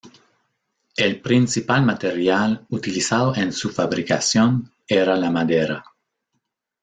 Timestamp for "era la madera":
4.87-5.83